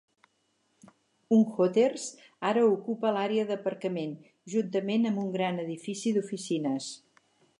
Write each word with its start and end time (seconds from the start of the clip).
Un 1.35 1.43
Hooters 1.57 2.05
ara 2.51 2.63
ocupa 2.69 3.11
l'àrea 3.17 3.45
d'aparcament, 3.51 4.17
juntament 4.55 5.07
amb 5.11 5.23
un 5.27 5.31
gran 5.39 5.63
edifici 5.67 6.17
d'oficines. 6.19 6.91